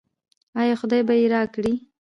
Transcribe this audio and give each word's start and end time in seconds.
آیا 0.59 0.75
خدای 0.81 1.01
به 1.07 1.13
یې 1.19 1.25
راکړي؟ 1.35 1.73